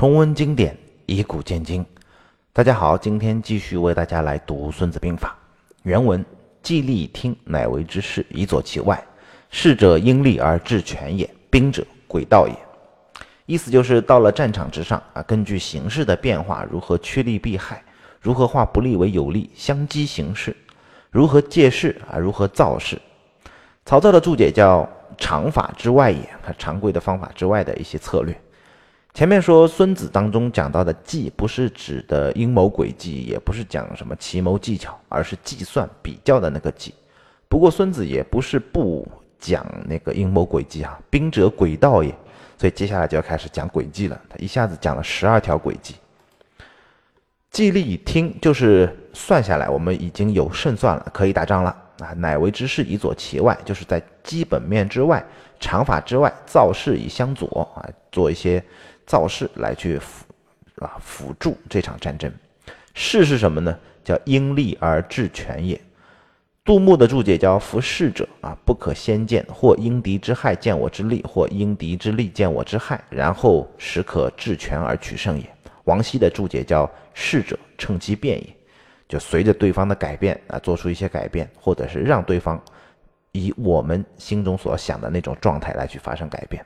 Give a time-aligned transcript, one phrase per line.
[0.00, 0.74] 重温经典，
[1.04, 1.84] 以古鉴今。
[2.54, 5.36] 大家好，今天继续为大家来读《孙子兵法》
[5.82, 6.24] 原文：
[6.62, 8.98] 既立听，乃为之势，以佐其外。
[9.50, 12.54] 士者，因利而制权也；兵者，诡道也。
[13.44, 17.84] 意思就是到了战场之上啊，根据形势的变化，如何趋利避害，
[18.22, 20.56] 如何化不利为有利，相机形势，
[21.10, 22.98] 如何借势啊，如何造势。
[23.84, 24.88] 曹操的注解叫
[25.20, 28.34] “常法之外也”，他常规的方法之外的一些策略。
[29.20, 36.94] 前面说《孙子》当中讲到的计，不是指的阴谋诡计，也不是讲什么奇谋技巧，而是计算比较的那个计。
[37.46, 39.06] 不过孙子也不是不
[39.38, 42.10] 讲那个阴谋诡计啊，兵者诡道也。
[42.56, 44.18] 所以接下来就要开始讲诡计了。
[44.26, 45.96] 他一下子讲了十二条诡计。
[47.50, 52.14] 计利以听，就是算下来，我们已经有胜算了，可以打仗了啊。
[52.16, 55.22] 乃为之势以佐其外，就是在基本面之外、
[55.58, 58.64] 常法之外造势以相佐啊，做一些。
[59.10, 60.24] 造势来去辅
[60.76, 62.32] 啊辅助这场战争，
[62.94, 63.76] 势是什么呢？
[64.04, 65.80] 叫因利而制权也。
[66.64, 75.44] 杜牧的注解叫服势者啊，不可先见，或因敌之害见我之利，或因敌之利见我之害，然后时可制权而取胜也。
[75.86, 78.56] 王羲的注解叫势者趁机变也，
[79.08, 82.62] 就随着对方的改变啊，做出一些改变，或者是让对方
[83.32, 86.64] 以我们心中所想的那种状态来去发生改变。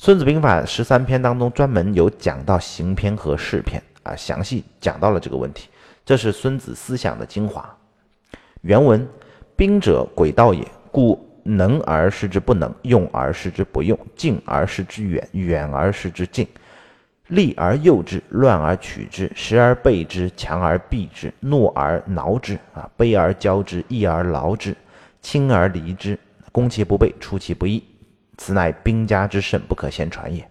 [0.00, 5.68] 孙子兵法十三篇当中专门有讲到行篇和事篇啊，详细讲到了这个问题。
[6.06, 7.68] 这是孙子思想的精华。
[8.60, 9.04] 原文：
[9.56, 10.64] 兵者，诡道也。
[10.92, 16.46] 故能而示之不能，用而示之不用，近而示之远，远而示之近。
[17.26, 24.76] 利而诱之，乱而取之，时而备之，强而避之，怒而挠之，啊，悲而骄之，义而劳之，
[25.20, 26.16] 轻而离之，
[26.52, 27.82] 攻其不备，出其不意。
[28.38, 30.48] 此乃兵家之胜，不可先传也。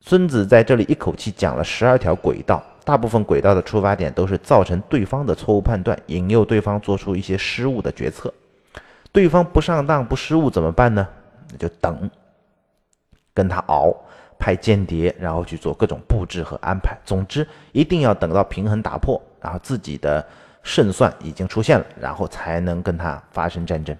[0.00, 8.32] 孙子在这里一口气讲了十二条轨道，大部分轨道的出发点都是造成对方的错误判断，引诱对方做出一些失误的决策。
[9.12, 11.06] 对方不上当、不失误怎么办呢？
[11.50, 12.08] 那就等，
[13.34, 13.94] 跟他熬，
[14.38, 16.96] 派间谍，然后去做各种布置和安排。
[17.04, 20.24] 总之，一定要等到平衡打破，然后自己的
[20.62, 23.96] 胜算已经出现了，然后才能跟他发生战争。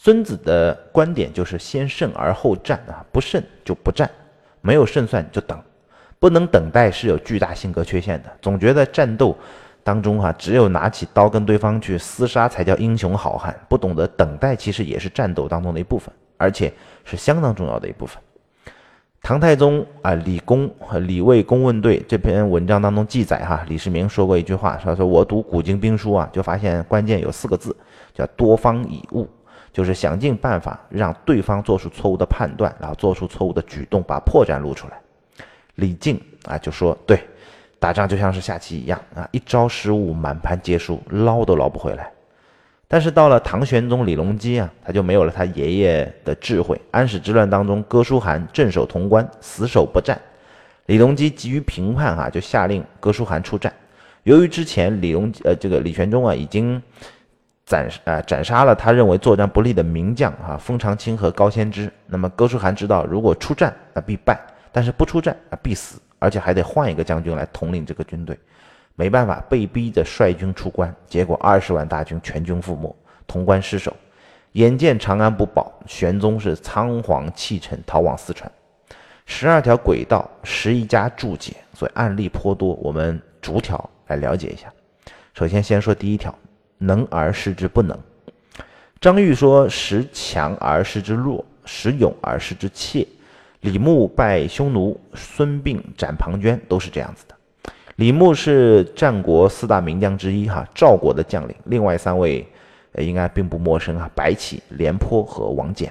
[0.00, 4.08] 孙子的观点就是先胜而后战啊，不胜就不战，
[4.60, 5.60] 没有胜算就等，
[6.20, 8.30] 不能等待是有巨大性格缺陷的。
[8.40, 9.36] 总觉得战斗
[9.82, 16.72] 当中哈，只有拿起刀跟对方去厮杀才叫英雄好汉，不懂得等待其实也是战斗当中的一部分，而且
[17.04, 18.22] 是相当重要的一部分。
[19.20, 27.76] 唐太宗啊，李公和李卫公问对这篇文章当中记载哈，李世民说过一句话，他说我读古今兵书啊，就发现关键有四个字，
[28.14, 29.28] 叫多方以物。
[29.72, 34.98] 就是想尽办法让对方做出错误的判断，然后做出错误的举动，把破绽露出来。
[35.76, 37.20] 李靖啊就说：“对，
[37.78, 42.10] 打仗就像是下棋一样啊，一招失误，满盘皆输，捞都捞不回来。”
[42.88, 46.80] 但是到了唐玄宗李隆基啊，他就没有了他爷爷的智慧。
[46.90, 50.18] 安史之乱当中，哥舒翰镇守潼关，死守不战。
[50.86, 53.72] 李隆基急于平叛啊，就下令哥舒翰出战。
[54.24, 56.82] 由于之前李隆呃这个李玄宗啊已经。
[57.68, 61.92] 斩啊斩杀了他认为作战不利的名将啊，封长清和高仙芝。
[62.06, 64.40] 那么哥舒翰知道，如果出战啊必败，
[64.72, 68.38] 但是不出战啊必死，而且还得换一个将军来统领这个军队。
[68.96, 72.96] 没办法，被逼着率军出关，结果二十万大军全军覆没，
[73.26, 73.94] 潼关失守。
[74.52, 78.50] 眼见长安不保，玄宗是仓皇弃城逃往四川。
[79.26, 84.72] 十二条轨道，十一家注解，所以案例颇多，我们逐条来了解一下。
[85.34, 86.34] 首先，先说第一条。
[86.78, 87.98] 能而示之不能。
[89.00, 93.06] 张玉说：“时强而示之弱，时勇而示之怯。”
[93.60, 97.34] 李牧败匈奴，孙膑斩庞涓，都是这样子的。
[97.96, 101.54] 李牧是战国四大名将之一，哈，赵国的将领。
[101.64, 102.46] 另外三位，
[102.98, 105.88] 应该并不陌生啊，白起、廉颇和王翦。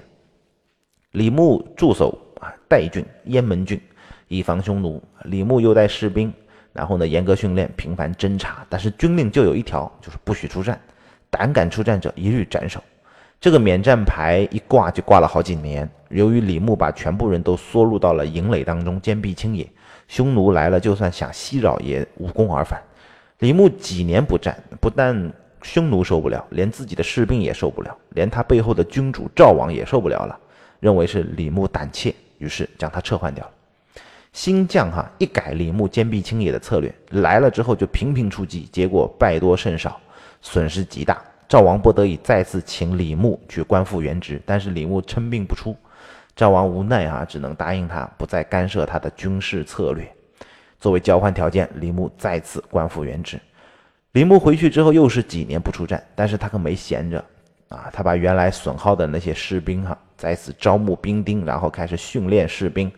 [1.12, 3.82] 李牧驻守啊代郡、雁门郡，
[4.30, 5.04] 以防匈奴。
[5.24, 6.32] 李牧又带士兵。
[6.78, 10.80] 然后呢，严格训练，频繁侦查，但是军令就有一条，就是不许出战，
[11.28, 12.80] 胆敢出战者一律斩首。
[13.42, 15.90] 这个免战牌一挂就挂了好几年。
[16.10, 19.68] 由于李牧把全部人都缩入到了营垒当中，坚壁清野，
[20.08, 22.80] 匈奴来了，就算想袭扰也无功而返。
[23.40, 25.34] 李牧几年不战，不但
[25.64, 30.40] 匈奴受不了，连自己的士兵也受不了，连他背后的君主赵王也受不了了，
[30.80, 33.52] 认为是李牧胆怯，于是将他撤换掉了。
[34.38, 40.00] 新将哈一改李牧坚壁清野的策略，来了之后就频频出击，结果败多胜少，
[40.44, 41.20] 损失极大。
[41.50, 45.76] 赵王不得已再次请李牧去官复原职，但是李牧称病不出。
[46.36, 50.08] 赵王无奈啊，只能答应他不再干涉他的军事策略。
[50.80, 53.40] 作为交换条件，李牧再次官复原职。
[54.12, 57.18] 李牧回去之后，又是几年不出战，但是他可没闲着
[57.70, 57.90] 啊！
[57.92, 62.92] 他把原来损耗的那些士兵哈，再次招募兵丁，然后开始训练士兵，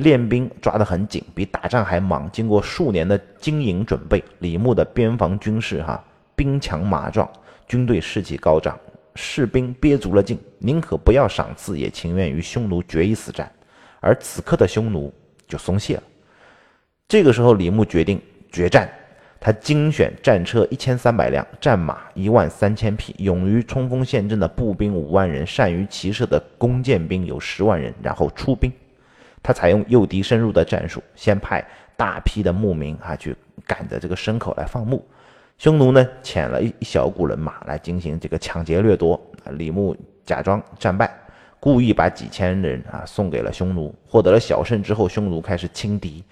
[0.00, 2.28] 练兵抓得很紧，比打仗还忙。
[2.32, 6.02] 经过数年的经营准备，李牧的边防军事哈，
[6.34, 7.30] 兵强马壮，
[7.68, 8.78] 军队士气高涨，
[9.14, 13.50] 士兵憋足了劲，宁可不要赏赐，也情愿与匈奴决一死战。
[14.00, 15.12] 而此刻的匈奴
[15.46, 16.02] 就松懈了。
[17.06, 18.20] 这个时候，李牧决定
[18.50, 18.90] 决战。
[19.42, 28.70] 他精选战车一千三百辆，战马一万三千匹，勇于冲锋陷阵的步兵五万人，善于骑射的弓箭兵有十万人，然后出兵。
[29.42, 31.64] 他采用诱敌深入的战术，先派
[31.96, 33.34] 大批的牧民啊去
[33.66, 35.04] 赶着这个牲口来放牧。
[35.58, 39.20] 匈奴呢遣了一一小股人马来进行这个抢劫掠夺。
[39.52, 41.12] 李牧假装战败，
[41.58, 46.24] 故意把几千人啊送给了匈奴，获得了小胜之后，匈奴开始轻敌。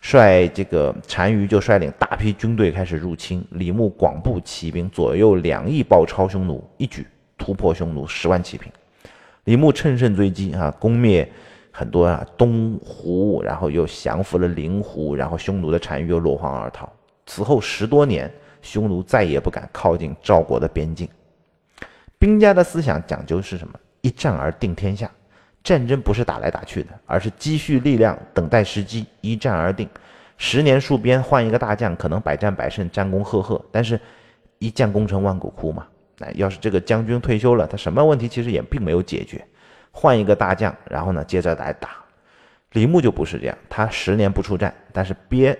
[0.00, 7.06] 率这个单于就率领大批军队开始入侵，李牧广布骑兵，左右两翼包抄匈奴，一举
[7.38, 8.70] 突破匈奴十万骑兵。
[9.44, 11.26] 李牧乘胜追击啊，攻灭
[11.76, 16.88] 很多啊东胡，然后又降服了灵胡，然后匈奴的单于又落荒而逃。
[17.26, 18.32] 此后十多年，
[18.62, 21.08] 匈奴再也不敢靠近赵国的边境。
[22.16, 23.74] 兵家的思想讲究是什么？
[24.02, 25.10] 一战而定天下。
[25.64, 29.88] 战争不是打来打去的，而是积蓄力量，等待时机，一战而定。
[30.36, 33.60] 十年戍边，换一个大将，可能百战百胜，战功赫赫。
[33.72, 33.98] 但是，
[34.60, 35.86] 一将功成万骨枯嘛。
[36.18, 39.44] 那要是这个将军退休了，他什么问题其实也并没有解决。
[39.96, 41.90] 换一个大将，然后呢，接着来打。
[42.72, 45.56] 李牧就不是这样，他十年不出战，但是憋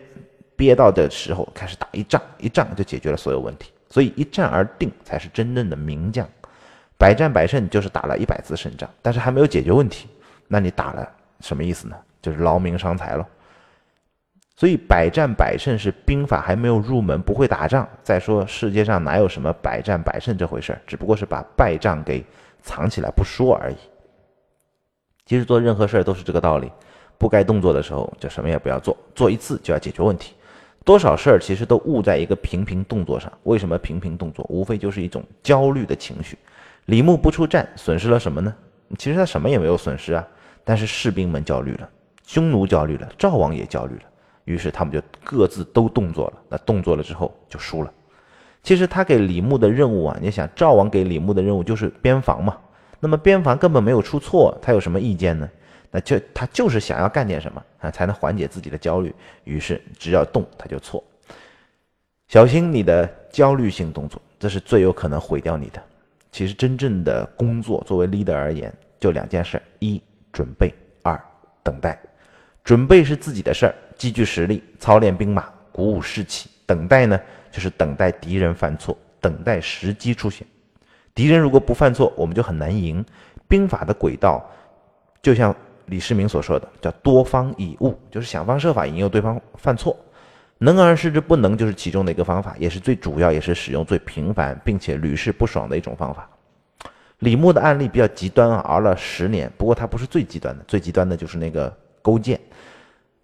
[0.56, 3.72] 憋到的时候开始打一仗，一仗就解决了所有问题。
[3.88, 6.28] 所以，一战而定才是真正的名将。
[6.98, 10.08] 百战百胜就是打了一百次胜仗，但是还没有解决问题，
[10.48, 11.08] 那你打了
[11.40, 11.96] 什么意思呢？
[12.20, 13.24] 就是劳民伤财了。
[14.56, 17.88] 所以百战百胜是兵法还没有入门，不会打仗。
[18.02, 20.76] 再说世界上哪有什么百战百胜这回事？
[20.86, 22.24] 只不过是把败仗给
[22.62, 23.76] 藏起来不说而已。
[25.26, 26.70] 其实做任何事儿都是这个道理，
[27.16, 30.34] 不该动作的时候就什么也不要做，做一次就要解决问题。
[30.84, 33.32] 多少事儿其实都误在一个频频动作上。
[33.44, 34.44] 为什么频频动作？
[34.50, 36.36] 无非就是一种焦虑的情绪。
[36.86, 38.54] 李牧不出战，损失了什么呢？
[38.98, 40.22] 其实他什么也没有损失啊，
[40.62, 41.88] 但是士兵们焦虑了，
[42.26, 44.02] 匈奴焦虑了，赵王也焦虑了，
[44.44, 46.34] 于是他们就各自都动作了。
[46.50, 47.90] 那动作了之后就输了。
[48.62, 52.58] 其实他给李牧的任务啊，你想赵王给李牧的任务就是边防嘛，
[53.04, 55.46] 那么边防根本没有出错，他有什么意见呢？
[55.90, 59.14] 那就他就是想要干点什么啊，才能缓解自己的焦虑。
[59.44, 61.04] 于是只要动他就错，
[62.28, 65.82] 小心你的焦虑性动作，这是最有可能毁掉你的。
[66.32, 70.02] 其实真正的工作，作为 leader 而言，就两件事：一
[70.32, 70.72] 准备，
[71.02, 71.22] 二
[71.62, 72.00] 等待。
[72.64, 77.20] 准备是自己的事儿，积聚实力，操练兵马，鼓舞士气；等待呢，
[77.52, 80.46] 就是等待敌人犯错，等待时机出现。
[81.14, 83.04] 敌人如果不犯错，我们就很难赢。
[83.46, 84.44] 兵法的轨道，
[85.22, 85.54] 就像
[85.86, 89.96] 李世民所说的，叫多方以误，就是想方设法引诱对方犯错。
[90.58, 96.28] 能而示之不能，就是其中的一个方法，也是最主要，也是使用最频繁，并且屡试不爽的一种方法。
[97.18, 99.50] 李牧的案例比较极端啊，熬了十年。
[99.56, 101.72] 不过他不是最极端的，最极端的就是那个
[102.02, 102.40] 勾践，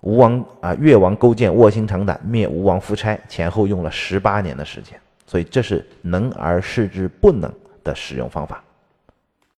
[0.03, 5.01] 吴王啊，越王勾践卧薪尝胆灭吴王夫差，前后用了十八年的时间。
[5.27, 7.51] 所以这是能而示之不能
[7.83, 8.63] 的使用方法。